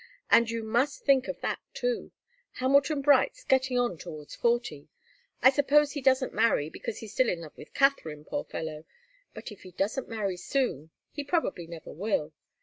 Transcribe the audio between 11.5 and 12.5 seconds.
never will.